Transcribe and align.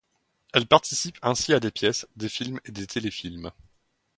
Elle 0.53 0.65
participe 0.65 1.19
ainsi 1.21 1.53
à 1.53 1.59
des 1.59 1.69
pièces, 1.69 2.07
des 2.15 2.27
films 2.27 2.59
et 2.65 2.71
des 2.71 2.87
téléfilms. 2.87 3.51